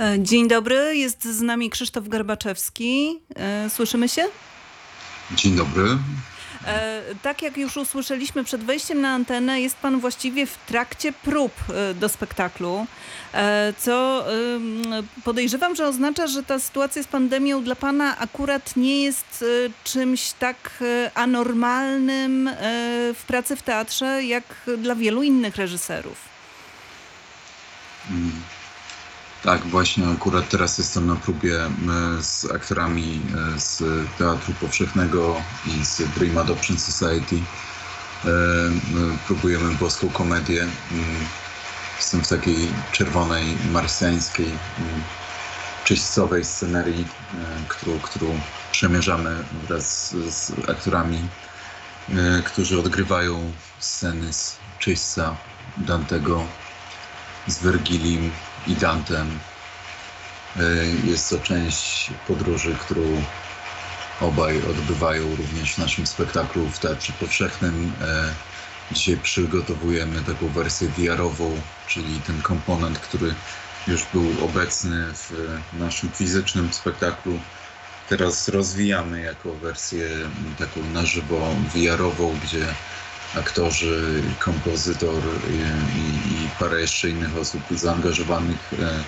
[0.00, 3.20] E, Dzień dobry, jest z nami Krzysztof Garbaczewski.
[3.36, 4.24] E, Słyszymy się?
[5.32, 5.98] Dzień dobry.
[6.66, 11.52] E, Tak jak już usłyszeliśmy przed wejściem na antenę, jest pan właściwie w trakcie prób
[11.94, 12.86] do spektaklu,
[13.78, 14.24] co
[15.24, 19.44] podejrzewam, że oznacza, że ta sytuacja z pandemią dla pana akurat nie jest
[19.84, 22.50] czymś tak anormalnym
[23.14, 24.44] w pracy w teatrze, jak
[24.78, 26.16] dla wielu innych reżyserów.
[29.42, 33.22] Tak, właśnie akurat teraz jestem na próbie m, z aktorami
[33.56, 33.82] e, z
[34.18, 37.36] Teatru Powszechnego i z Dream Adoption Society.
[38.24, 38.30] E,
[39.26, 40.62] Próbujemy boską komedię.
[40.62, 40.70] M,
[41.96, 45.04] Jestem w takiej czerwonej, marsjańskiej, m,
[45.84, 48.40] czyśćcowej scenerii, e, którą, którą
[48.72, 51.28] przemierzamy wraz z, aktorami,
[52.08, 55.36] e, którzy odgrywają sceny z czyśćca
[55.76, 56.46] Dantego,
[57.46, 58.32] z Wergilim
[58.66, 59.40] i Dantem.
[60.56, 63.24] Y, Jest to część podróży, którą
[64.20, 67.92] obaj odbywają również w naszym spektaklu w Teatrze Powszechnym.
[68.00, 68.34] E,
[68.92, 73.34] Dzisiaj przygotowujemy taką wersję VR-ową, czyli ten komponent, który
[73.86, 75.32] już był obecny w
[75.72, 77.40] naszym fizycznym spektaklu.
[78.08, 80.08] Teraz rozwijamy jako wersję
[80.58, 82.76] taką na żywo VR-ową, gdzie
[83.34, 85.54] aktorzy, kompozytor i,
[85.98, 89.04] i, i parę jeszcze innych osób zaangażowanych e,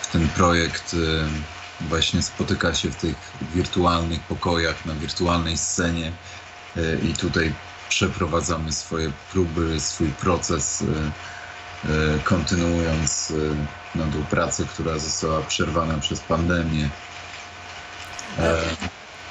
[0.00, 3.16] w ten projekt e, właśnie spotyka się w tych
[3.54, 6.12] wirtualnych pokojach, na wirtualnej scenie
[6.76, 7.52] e, i tutaj
[7.88, 10.86] przeprowadzamy swoje próby, swój proces, e,
[11.88, 13.34] e, kontynuując e,
[13.94, 16.88] no, tą pracę, która została przerwana przez pandemię.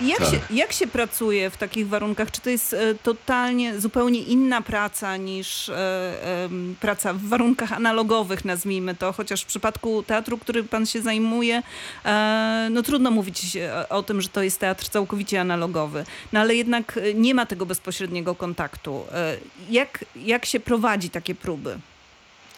[0.01, 0.29] E, Jak, Tak.
[0.29, 2.31] się, jak się pracuje w takich warunkach?
[2.31, 8.45] Czy to jest e, totalnie, zupełnie inna praca niż e, em, praca w warunkach analogowych,
[8.45, 9.13] nazwijmy to?
[9.13, 11.63] Chociaż w przypadku teatru, który pan się zajmuje,
[12.05, 16.05] e, no trudno mówić e, o tym, że to jest teatr całkowicie analogowy.
[16.33, 19.03] No ale jednak e, nie ma tego bezpośredniego kontaktu.
[19.13, 19.37] E,
[19.69, 21.79] Jak, jak się prowadzi takie próby?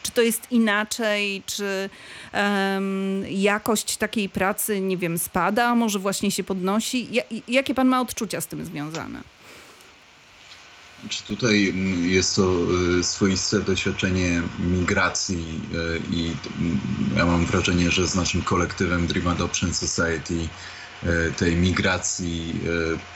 [0.04, 1.44] Czy to jest inaczej?
[1.46, 1.90] Czy
[2.32, 7.08] em, jakość takiej pracy, nie wiem, spada, może właśnie się podnosi?
[7.12, 9.22] Ja, jakie pan ma odczucia z tym związane?
[11.10, 12.58] Czy tutaj mm, jest to
[13.00, 16.80] y, swoiste doświadczenie migracji y, i mm,
[17.18, 20.48] ja mam wrażenie, że z naszym kolektywem Dream Adoption Society
[21.04, 22.56] y, tej migracji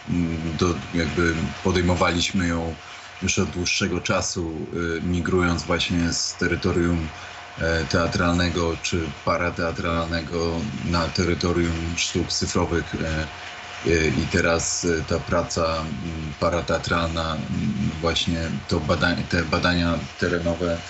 [0.10, 2.76] mm, do, jakby podejmowaliśmy ją
[3.22, 7.12] już od dłuższego czasu, y, migrując właśnie z terytorium
[7.58, 12.96] e, teatralnego czy parateatralnego na terytorium sztuk cyfrowych.
[12.96, 13.30] e,
[13.86, 20.82] E, I teraz ta praca m, parateatralna, m, właśnie to badań, te badania terenowe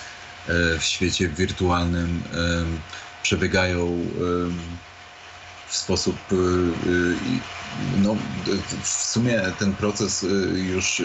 [0.80, 2.24] w świecie wirtualnym
[3.22, 4.10] przebiegają
[5.66, 6.36] w sposób, e,
[7.24, 8.16] i- no
[8.82, 10.26] w sumie ten proces e,
[10.58, 11.04] już e,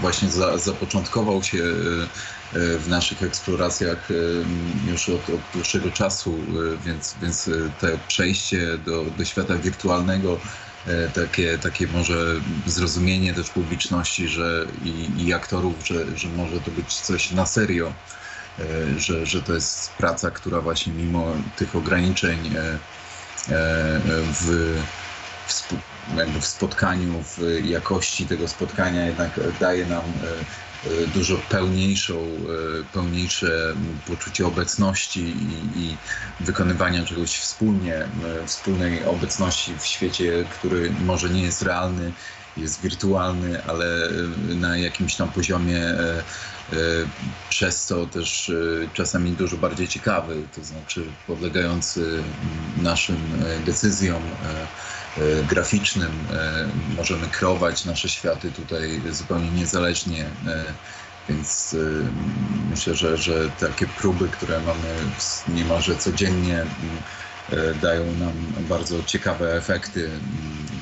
[0.00, 4.08] właśnie za, zapoczątkował się e, w naszych eksploracjach
[4.90, 6.38] już od, od dłuższego czasu,
[6.84, 10.40] więc, więc te przejście do, do świata wirtualnego
[11.14, 17.00] takie, takie może zrozumienie też publiczności że i, i aktorów, że, że może to być
[17.00, 17.92] coś na serio,
[18.96, 22.54] że, że to jest praca, która właśnie mimo tych ograniczeń
[24.32, 24.76] w,
[25.46, 33.74] w, spotkaniu, w jakości tego spotkania jednak daje nam e, e, dużo pełniejszą, e, pełniejsze
[34.06, 35.96] poczucie obecności i, i
[36.40, 38.08] wykonywania czegoś wspólnie,
[38.46, 42.12] wspólnej obecności w świecie, który może nie jest realny,
[42.56, 44.08] jest wirtualny, ale
[44.38, 45.94] na jakimś tam poziomie
[47.48, 48.52] przez to też
[48.92, 52.24] czasami dużo bardziej ciekawy, to znaczy podlegający
[52.76, 53.16] naszym
[53.64, 54.22] decyzjom
[55.44, 56.28] graficznym.
[56.30, 60.36] e, Możemy kreować nasze światy tutaj zupełnie niezależnie.
[60.46, 60.78] e,
[61.28, 62.12] Więc e,
[62.70, 65.12] myślę, że, że takie próby, które mamy
[65.48, 66.66] niemalże codziennie,
[67.48, 70.20] e, dają nam bardzo ciekawe efekty,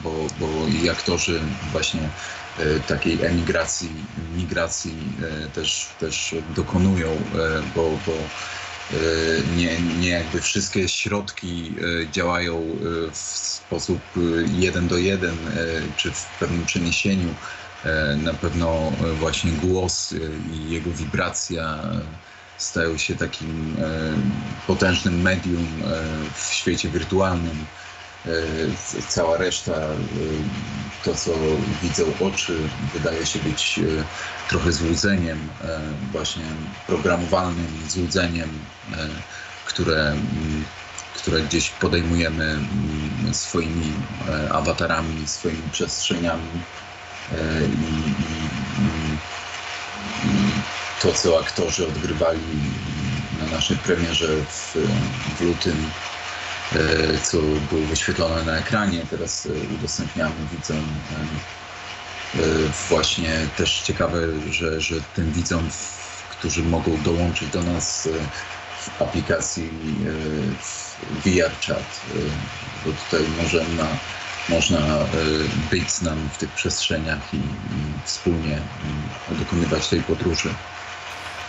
[0.03, 2.13] bo, bo i aktorzy właśnie
[2.57, 8.29] e, takiej emigracji, migracji e, też, też dokonują, e, bo, bo e,
[9.47, 12.79] nie, nie jakby wszystkie środki e, działają
[13.09, 17.37] e, w sposób e, jeden do jeden, e, czy w pewnym przeniesieniu.
[17.83, 22.21] E, Na pewno e, właśnie głos e, i jego wibracja e,
[22.57, 24.17] stają się takim e,
[24.67, 27.69] potężnym medium e, w świecie wirtualnym.
[28.27, 29.97] E, Cała reszta, e,
[31.05, 31.31] to co
[31.83, 34.05] widzą oczy, wydaje się być e,
[34.49, 35.49] trochę złudzeniem,
[36.13, 36.45] właśnie
[36.87, 38.51] programowalnym złudzeniem,
[39.65, 40.65] które, mm,
[41.15, 43.93] które gdzieś podejmujemy mm, swoimi
[44.51, 46.49] awatarami, swoimi przestrzeniami.
[47.63, 49.19] I,
[51.03, 52.41] to, co aktorzy odgrywali
[53.41, 54.77] na naszej premierze w,
[55.37, 55.91] w lutym,
[57.23, 57.39] co
[57.71, 61.03] było wyświetlone na ekranie, teraz e, udostępniamy widzom.
[61.11, 62.43] e, e,
[62.89, 64.19] Właśnie też ciekawe,
[64.51, 65.69] że, że tym widzom,
[66.31, 68.11] którzy mogą dołączyć do nas e,
[68.77, 69.65] w aplikacji
[70.07, 70.95] e, w
[71.25, 72.19] VR Chat, e,
[72.85, 74.01] bo tutaj można,
[74.49, 75.09] można e,
[75.71, 78.69] być z nami w tych przestrzeniach i, i wspólnie
[79.29, 80.59] dokonywać tej podróży.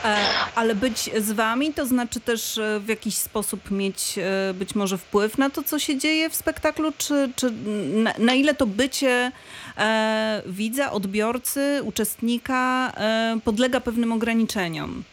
[0.05, 0.17] E,
[0.55, 4.97] Ale być z wami to znaczy też e, w jakiś sposób mieć e, być może
[4.97, 7.51] wpływ na to, co się dzieje w spektaklu, czy, czy
[7.93, 9.31] na, na ile to bycie
[9.77, 15.03] e, widza, odbiorcy, uczestnika e, podlega pewnym ograniczeniom?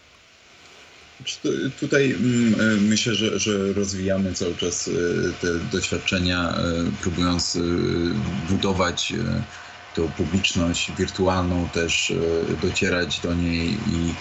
[1.81, 4.91] Tutaj mm, myślę, że, że rozwijamy cały czas
[5.41, 6.55] te doświadczenia,
[7.00, 7.59] próbując
[8.50, 9.12] budować
[9.94, 14.15] tą publiczność wirtualną, też e, docierać do niej i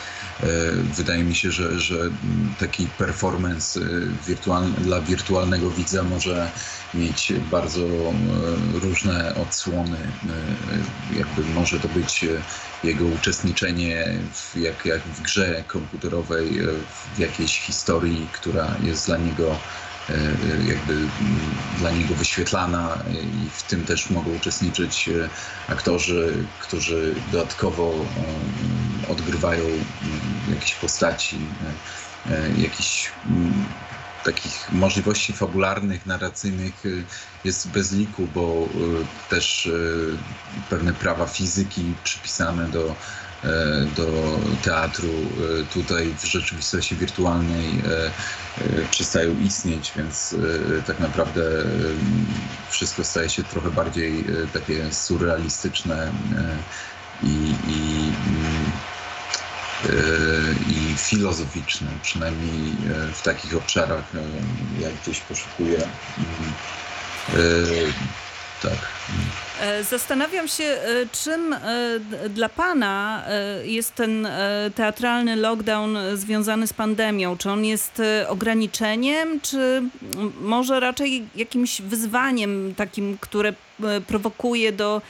[0.43, 2.09] e, wydaje mi się, że, że
[2.59, 3.83] taki performance e,
[4.27, 6.51] wirtualny, dla wirtualnego widza może
[6.93, 7.87] mieć bardzo
[8.73, 9.97] różne odsłony.
[11.15, 12.25] Jakby może to być
[12.83, 16.59] jego uczestniczenie w, jak, jak w grze komputerowej,
[17.15, 19.57] w jakiejś historii, która jest dla niego
[20.67, 21.09] jakby mm,
[21.77, 25.29] dla niego wyświetlana e, i w tym też mogą uczestniczyć e,
[25.67, 27.93] aktorzy, którzy dodatkowo
[29.07, 29.83] e, odgrywają mm,
[30.49, 31.39] jakieś postaci,
[32.29, 33.65] e, e, jakichś mm,
[34.23, 36.89] takich możliwości fabularnych, narracyjnych e,
[37.43, 39.71] jest bez liku, bo e, też e,
[40.69, 43.30] pewne prawa fizyki przypisane do, e,
[43.95, 48.11] do teatru e, tutaj w rzeczywistości wirtualnej e,
[48.81, 50.35] e, przestają istnieć, więc
[50.79, 51.65] e, tak naprawdę e,
[52.69, 54.23] wszystko staje się trochę bardziej e,
[54.53, 56.11] takie surrealistyczne e,
[57.23, 58.71] i, i, mm,
[59.83, 59.93] e,
[60.71, 65.87] i filozoficzne, przynajmniej e, w takich obszarach, e, jak gdzieś poszukuję.
[68.61, 68.77] Tak.
[69.61, 70.79] E, Zastanawiam się, e,
[71.11, 71.59] czym e,
[72.29, 73.23] dla Pana
[73.63, 74.27] jest ten
[74.75, 77.37] teatralny lockdown związany z pandemią.
[77.37, 79.83] Czy on jest ograniczeniem, czy
[80.41, 83.53] może raczej jakimś wyzwaniem takim, które
[84.07, 85.01] prowokuje do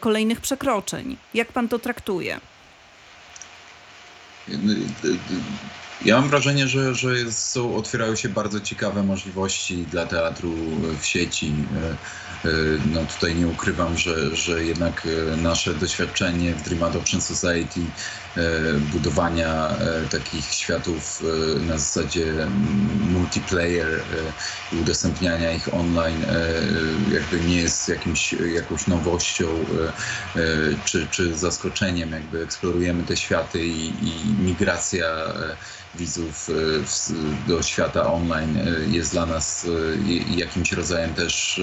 [0.00, 1.16] kolejnych przekroczeń?
[1.34, 2.40] Jak Pan to traktuje?
[6.00, 11.04] Ja mam wrażenie, że, że jest, są, otwierają się bardzo ciekawe możliwości dla teatru w
[11.06, 11.68] sieci.
[11.74, 11.98] E,
[12.44, 12.50] e,
[12.86, 17.92] No tutaj nie ukrywam, że, że jednak e, nasze doświadczenie w Dream Adoption Society
[18.80, 19.78] budowania
[20.10, 21.22] takich światów
[21.60, 22.52] na zasadzie mm,
[23.12, 24.06] multiplayer
[24.70, 26.26] i udostępniania ich online
[27.06, 29.66] jakby nie jest jakimś, jakąś nowością
[30.84, 32.12] czy, czy zaskoczeniem.
[32.12, 35.34] Jakby eksplorujemy te światy i, i migracja
[35.94, 41.60] widzów e, do świata online e, jest dla nas e, jakimś rodzajem też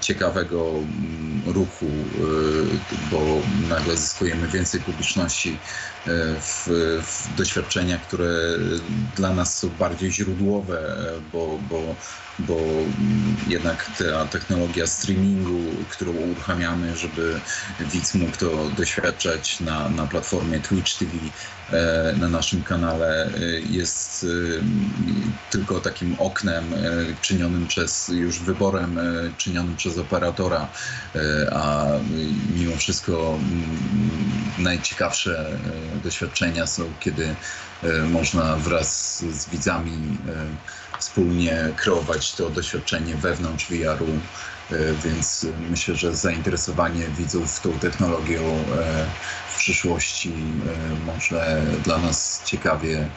[0.00, 1.86] ciekawego mm, ruchu,
[3.10, 5.58] bo nagle zyskujemy więcej publiczności
[6.40, 6.66] w,
[7.02, 8.28] w doświadczeniach, które
[9.16, 10.96] dla nas są bardziej źródłowe,
[11.32, 11.96] bo, bo,
[12.38, 12.56] bo
[13.48, 17.40] jednak ta technologia streamingu, którą uruchamiamy, żeby
[17.80, 21.12] widz mógł to doświadczać na, na platformie Twitch TV,
[21.70, 23.30] e, na naszym kanale e,
[23.70, 24.62] jest e,
[25.50, 26.64] tylko takim oknem
[27.20, 28.98] czynionym przez, już wyborem
[29.38, 30.68] czynionym przez operatora,
[31.52, 31.86] a
[32.56, 33.78] mimo wszystko mm,
[34.58, 35.58] najciekawsze
[36.04, 37.34] doświadczenia są, kiedy
[38.10, 40.18] można wraz z widzami
[40.98, 49.06] wspólnie kreować to doświadczenie wewnątrz VR-u, e, więc myślę, że zainteresowanie widzów tą technologią e,
[49.48, 53.08] w przyszłości e, może dla nas ciekawie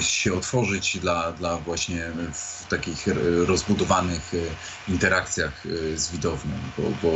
[0.00, 3.06] się otworzyć dla, dla właśnie w takich
[3.46, 4.32] rozbudowanych
[4.88, 5.62] interakcjach
[5.94, 7.12] z widownią, bo, bo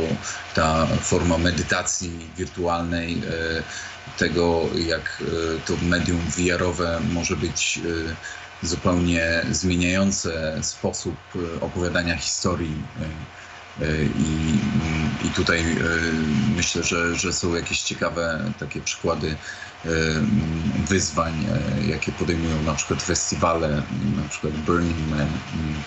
[0.55, 3.21] ta forma medytacji wirtualnej,
[4.17, 5.23] tego jak
[5.65, 7.79] to medium VR-owe może być
[8.63, 12.83] zupełnie zmieniające sposób e, opowiadania historii.
[13.81, 14.59] e, e, I,
[15.27, 15.63] I tutaj
[16.55, 19.35] myślę, że, że są jakieś ciekawe takie przykłady
[19.85, 19.89] e,
[20.87, 21.45] wyzwań,
[21.87, 23.83] jakie podejmują na przykład festiwale,
[24.15, 25.83] na przykład Burning Man mm,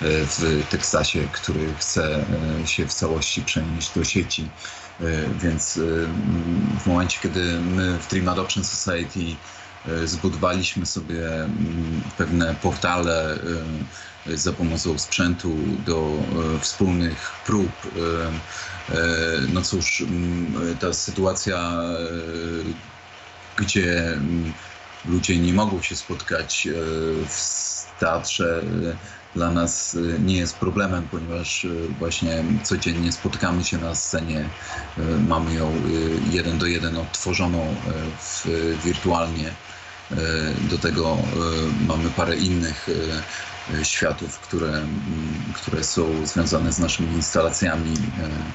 [0.00, 2.24] w Teksasie, który chce
[2.64, 4.48] się w całości przenieść do sieci.
[5.38, 9.36] Więc mm, w momencie, kiedy my w Dream Adoption Society
[10.04, 13.34] zbudowaliśmy sobie mm, pewne portale
[14.26, 17.72] e, za pomocą sprzętu do e, wspólnych prób.
[17.86, 18.98] E, e,
[19.52, 22.74] No cóż, mm, ta sytuacja, e,
[23.56, 24.54] gdzie mm,
[25.04, 26.72] ludzie nie mogą się spotkać e,
[27.28, 28.62] w teatrze,
[28.92, 28.96] e,
[29.34, 34.50] dla nas e, nie jest problemem, ponieważ e, właśnie codziennie spotykamy się na scenie.
[34.98, 35.80] E, Mamy ją e,
[36.30, 38.46] jeden do jeden odtworzoną e, w,
[38.84, 39.56] wirtualnie.
[40.10, 40.16] E,
[40.70, 42.88] Do tego e, mamy parę innych
[43.80, 44.82] e, światów, które,
[45.54, 47.94] które są związane z naszymi instalacjami,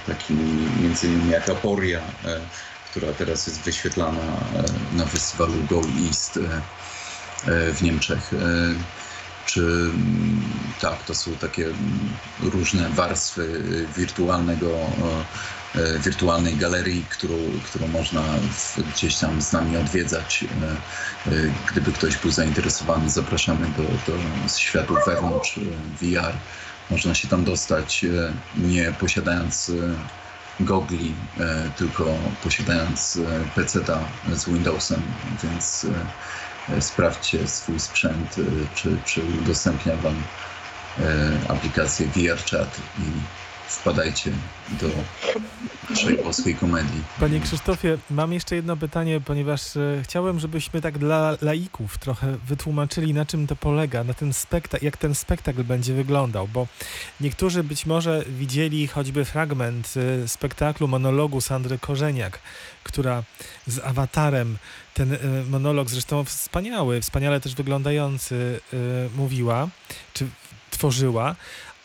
[0.08, 2.02] takimi między innymi jak Aporia,
[2.92, 4.38] która teraz jest wyświetlana
[4.94, 6.40] na festiwalu Go East
[7.48, 8.32] w Niemczech.
[9.46, 9.92] Czy
[10.82, 11.68] tak, to są takie
[12.44, 13.64] różne warstwy
[13.98, 14.78] wirtualnego,
[16.00, 17.36] wirtualnej galerii, którą,
[17.66, 18.24] którą można
[18.94, 20.46] gdzieś tam z nami odwiedzać.
[20.62, 21.32] E, e,
[21.72, 24.20] Gdyby ktoś był zainteresowany, zapraszamy do, do
[24.58, 25.62] światów wewnątrz e,
[26.02, 26.34] VR.
[26.90, 29.74] Można się tam dostać, e, nie posiadając e,
[30.64, 32.06] gogli, e, tylko
[32.44, 34.00] posiadając e, PC-ta
[34.34, 35.02] z Windowsem,
[35.44, 35.86] więc
[36.70, 38.42] e, e, sprawdźcie swój sprzęt, e,
[38.76, 40.24] czy, czy udostępnia Wam
[41.00, 43.39] e, aplikację VRChat i
[43.70, 44.32] wpadajcie
[44.70, 44.90] do
[45.90, 47.04] naszej polskiej komedii.
[47.20, 53.14] Panie Krzysztofie, mam jeszcze jedno pytanie, ponieważ e, chciałem, żebyśmy tak dla laików trochę wytłumaczyli,
[53.14, 56.68] na czym to polega, na ten spektakl, jak ten spektakl będzie wyglądał, bo
[57.22, 62.40] niektórzy być może widzieli choćby fragment e, spektaklu monologu Sandry Korzeniak,
[62.84, 63.24] która
[63.68, 64.58] z awatarem
[64.94, 65.18] ten e,
[65.50, 68.60] monolog, zresztą wspaniały, wspaniale też wyglądający,
[69.16, 69.68] mówiła,
[70.14, 70.28] czy
[70.70, 71.36] tworzyła.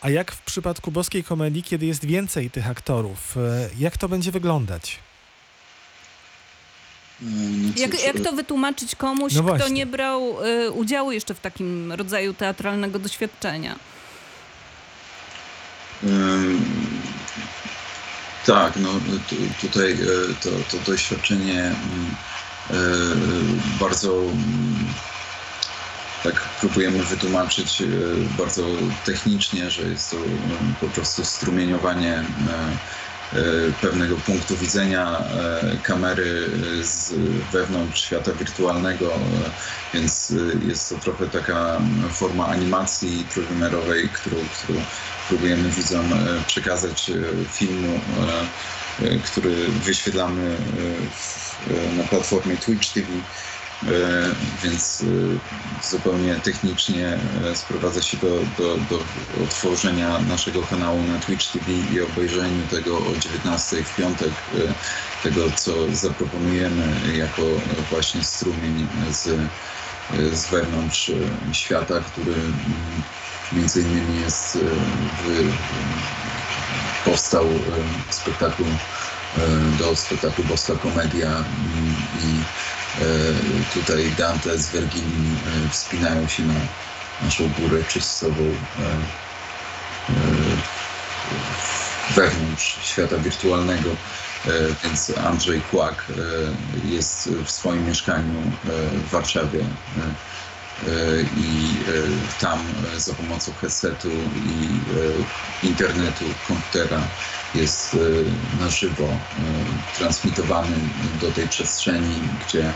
[0.05, 4.31] A jak w przypadku boskiej komedii, kiedy jest więcej tych aktorów, e, jak to będzie
[4.31, 4.99] wyglądać?
[7.21, 11.33] E, No Jak, cóż, jak to wytłumaczyć komuś, No kto nie brał y, udziału jeszcze
[11.33, 13.75] w takim rodzaju teatralnego doświadczenia?
[16.03, 16.65] Ym,
[18.45, 18.89] Tak, no
[19.29, 19.97] tu, tutaj e,
[20.43, 22.15] to, to doświadczenie mm,
[22.69, 22.75] e,
[23.79, 24.85] bardzo mm,
[26.25, 27.85] tak próbujemy wytłumaczyć e,
[28.37, 28.67] bardzo
[29.05, 32.23] technicznie, że jest to mm, po prostu strumieniowanie e,
[33.37, 35.23] e, pewnego punktu widzenia
[35.83, 36.49] kamery
[36.81, 37.13] z
[37.51, 39.19] wewnątrz świata wirtualnego,
[39.93, 40.33] więc
[40.67, 44.81] jest to trochę taka mm, forma animacji trójwymiarowej, którą, którą
[45.27, 46.13] próbujemy widzom
[46.47, 47.11] przekazać
[47.51, 47.99] filmu,
[49.25, 50.57] który wyświetlamy
[51.97, 53.07] na platformie Twitch TV.
[53.87, 58.99] E, Więc e, zupełnie technicznie e, sprowadza się do, do, do
[59.43, 64.31] otworzenia naszego kanału na Twitch TV i obejrzeniu tego o 19 w piątek,
[65.23, 67.41] tego co zaproponujemy jako
[67.89, 69.29] właśnie strumień z,
[70.33, 71.11] z wewnątrz
[71.51, 72.33] świata, który
[73.51, 74.57] między innymi jest
[75.23, 75.53] w,
[77.05, 77.45] powstał
[78.09, 78.65] spektaklu
[79.37, 81.43] e, do spektaklu Boska Komedia
[82.23, 82.64] i e,
[83.73, 85.35] tutaj Dante z Vergini
[85.65, 86.53] e, wspinają się na
[87.23, 88.83] naszą górę czyścową e,
[90.09, 90.13] e,
[92.15, 93.89] wewnątrz świata wirtualnego.
[94.47, 94.51] E,
[94.83, 100.13] Więc Andrzej Kłak e, jest w swoim mieszkaniu e, w Warszawie e, e,
[101.37, 102.59] i e, tam
[102.95, 104.79] e, za pomocą headsetu i
[105.63, 107.01] e, internetu, komputera
[107.55, 107.97] jest e,
[108.63, 109.17] na żywo e,
[109.97, 110.75] transmitowany
[111.21, 112.15] do tej przestrzeni,
[112.47, 112.73] gdzie e,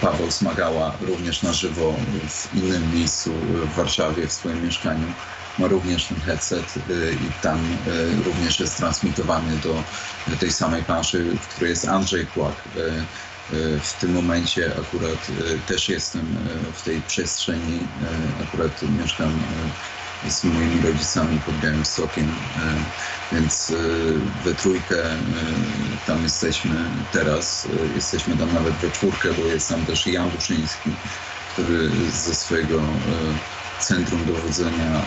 [0.00, 1.94] Paweł Smagała również na żywo
[2.28, 5.06] w innym miejscu e, w Warszawie, w swoim mieszkaniu
[5.58, 9.82] ma również ten headset e, i tam e, również jest transmitowany do
[10.40, 12.54] tej samej planszy, w której jest Andrzej Kłak.
[13.52, 17.80] E, W tym momencie akurat e, też jestem e, w tej przestrzeni.
[18.42, 19.40] Akurat mieszkam
[20.28, 22.34] z moimi rodzicami pod Białymstokiem,
[23.32, 23.72] więc
[24.44, 24.96] we trójkę
[26.06, 26.74] tam jesteśmy
[27.12, 27.68] teraz.
[27.94, 30.90] Jesteśmy tam nawet we czwórkę, bo jest tam też Jan Duszyński,
[31.52, 32.82] który ze swojego
[33.80, 35.02] centrum dowodzenia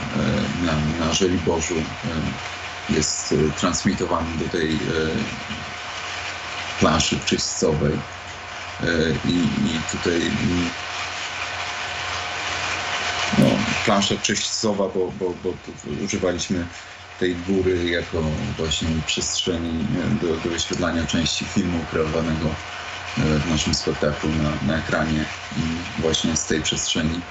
[0.66, 4.80] na, na Żoliborzu e, jest transmitowany do tej
[6.80, 8.00] planszy czyścowej.
[8.84, 10.32] E, I, I tutaj
[13.40, 13.46] no,
[13.86, 15.54] plansza czyścowa, bo, bo, bo
[16.06, 16.66] używaliśmy
[17.20, 18.24] tej góry jako
[18.58, 22.48] właśnie przestrzeni e, do, do wyświetlania części filmu kreowanego
[23.18, 25.26] e, w naszym spektaklu na, na ekranie
[25.58, 27.22] i właśnie z tej przestrzeni.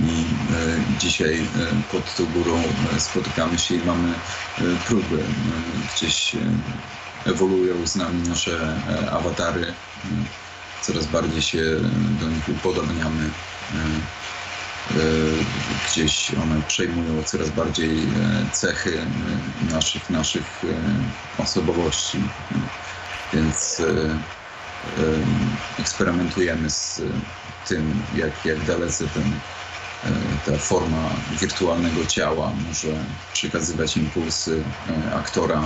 [0.00, 0.24] I
[0.98, 1.46] dzisiaj
[1.92, 2.62] pod tą górą
[2.98, 4.14] spotykamy się i mamy
[4.86, 5.24] próby.
[5.94, 6.36] Gdzieś
[7.26, 8.76] ewoluują z nami nasze
[9.12, 9.74] awatary.
[10.82, 11.62] Coraz bardziej się
[12.20, 13.30] do nich upodobniamy.
[13.74, 15.00] E, e,
[15.86, 18.06] Gdzieś one przejmują coraz bardziej e,
[18.52, 19.06] cechy
[19.70, 20.62] naszych, naszych
[21.38, 22.18] osobowości.
[23.32, 23.82] Więc
[25.78, 27.02] eksperymentujemy z
[27.68, 29.32] tym, jak, jak dalece ten,
[30.46, 31.10] ta forma
[31.40, 34.62] wirtualnego ciała może przekazywać impulsy
[35.14, 35.62] aktora,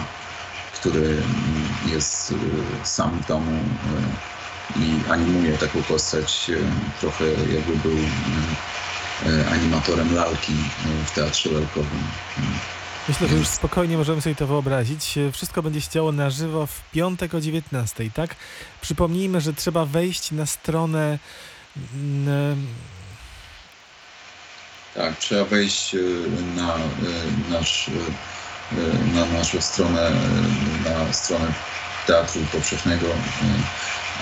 [0.72, 1.24] który mm,
[1.86, 2.34] jest
[2.82, 3.60] sam w domu
[4.76, 7.98] i animuje taką postać e, trochę jakby był
[9.26, 12.04] e, animatorem lalki e, w teatrze lalkowym.
[13.08, 15.18] Myślę, że już spokojnie możemy sobie to wyobrazić.
[15.32, 18.36] Wszystko będzie się działo na żywo w piątek o 19, tak?
[18.80, 21.18] Przypomnijmy, że trzeba wejść na stronę
[24.94, 25.96] Tak, trzeba wejść
[26.56, 26.76] na
[27.50, 27.90] nasz,
[29.14, 30.10] na naszą stronę,
[30.84, 31.52] na stronę
[32.06, 33.06] Teatru Powszechnego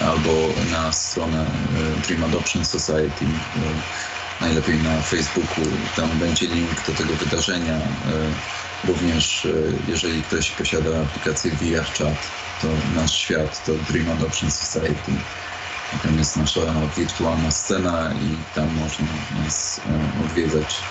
[0.00, 5.64] albo na stronę e, Dream Adoption Society, e, najlepiej na Facebooku.
[5.96, 7.74] Tam będzie link do tego wydarzenia.
[7.76, 7.82] E,
[8.84, 9.48] Również
[9.88, 12.28] jeżeli ktoś posiada aplikację VR Chat,
[12.62, 15.12] to nasz świat to Dream Adoption Society.
[16.02, 16.60] Tam jest nasza
[16.96, 19.06] wirtualna scena i tam można
[19.44, 19.80] nas
[20.24, 20.82] odwiedzać.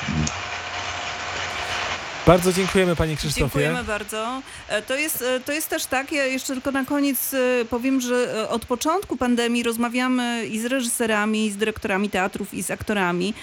[2.25, 3.41] Bardzo dziękujemy Panie Krzysztofie.
[3.41, 4.41] Dziękujemy bardzo.
[4.67, 8.01] E, To jest, e, to jest też tak, ja jeszcze tylko na koniec e, powiem,
[8.01, 13.33] że od początku pandemii rozmawiamy i z reżyserami, i z dyrektorami teatrów, i z aktorami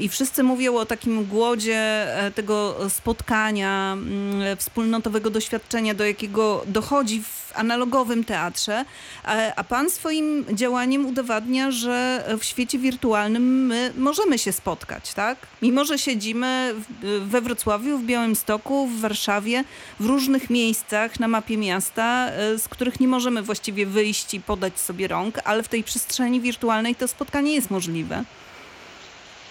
[0.00, 7.47] i wszyscy mówią o takim głodzie tego spotkania, mm, wspólnotowego doświadczenia, do jakiego dochodzi w
[7.54, 8.84] analogowym teatrze,
[9.24, 15.38] a- a pan swoim działaniem udowadnia, że w świecie wirtualnym my możemy się spotkać, tak?
[15.62, 19.64] Mimo, że siedzimy w- we Wrocławiu, w Białymstoku, w Warszawie,
[20.00, 24.80] w różnych miejscach na mapie miasta, e, z których nie możemy właściwie wyjść i podać
[24.80, 28.24] sobie rąk, ale w tej przestrzeni wirtualnej to spotkanie jest możliwe.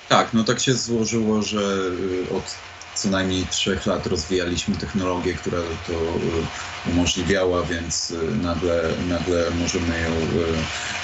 [0.09, 2.55] Tak, no tak się złożyło, że y, od
[2.97, 10.01] co najmniej trzech lat rozwijaliśmy technologię, która to y, umożliwiała, więc y, nagle, nagle możemy
[10.01, 10.17] ją y,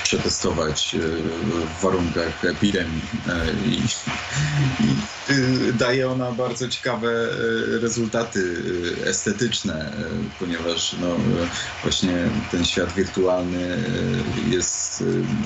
[0.04, 0.96] przetestować
[1.78, 3.02] w warunkach epidemii
[3.66, 3.84] i,
[4.84, 4.96] i
[5.74, 7.30] daje ona bardzo ciekawe
[7.82, 8.64] rezultaty
[9.06, 9.94] estetyczne,
[10.40, 11.18] ponieważ no,
[11.82, 13.84] właśnie ten świat wirtualny
[14.50, 15.04] jest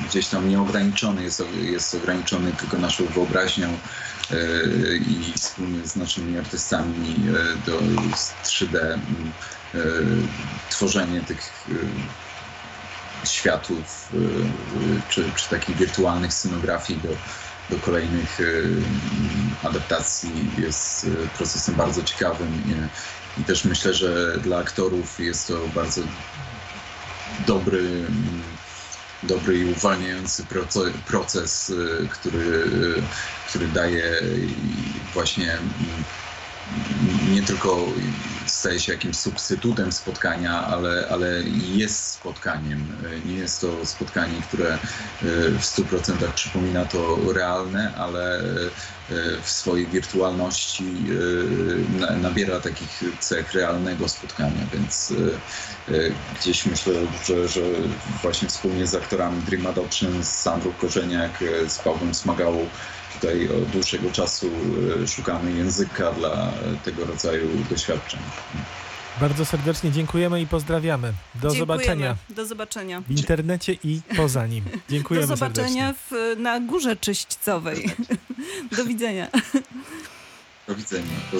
[0.07, 3.77] gdzieś tam nieograniczony, jest, jest ograniczony tylko naszą wyobraźnią
[5.07, 7.81] i wspólnie z naszymi artystami y, do
[8.15, 9.79] z 3D y,
[10.69, 14.11] tworzenie tych y, światów
[15.07, 17.09] czy, czy takich wirtualnych scenografii do,
[17.69, 18.39] do kolejnych
[19.63, 26.01] adaptacji jest procesem bardzo ciekawym i, i też myślę, że dla aktorów jest to bardzo
[27.45, 28.07] dobry,
[29.23, 31.73] dobry i uwalniający proce- proces,
[32.09, 32.63] który,
[33.47, 34.21] który daje
[35.13, 35.57] właśnie
[37.31, 37.87] nie tylko
[38.45, 41.43] staje się jakimś substytutem spotkania, ale, ale
[41.75, 42.87] jest spotkaniem.
[43.25, 44.79] Nie jest to spotkanie, które y,
[45.51, 48.69] w 100% przypomina to realne, ale y,
[49.41, 50.85] w swojej wirtualności
[51.99, 55.13] na- nabiera takich cech realnego spotkania, więc
[56.39, 56.93] gdzieś myślę,
[57.25, 57.61] że, że
[58.21, 62.69] właśnie wspólnie z aktorami Dream Adoption, z Sandrą Korzeniak, z Pawłem Smagałą
[63.21, 64.49] tutaj od dłuższego czasu
[65.03, 66.51] y, szukamy języka dla
[66.85, 68.19] tego rodzaju doświadczeń.
[69.21, 71.07] Bardzo serdecznie dziękujemy i pozdrawiamy.
[71.07, 71.13] Do
[71.49, 71.59] Dziękujemy.
[71.59, 73.01] zobaczenia Do zobaczenia.
[73.01, 74.63] w internecie i poza nim.
[74.89, 76.35] Dziękujemy Do zobaczenia serdecznie.
[76.35, 77.89] w, na Górze Czyśćcowej.
[78.77, 79.27] Do widzenia.
[80.67, 81.13] Do widzenia.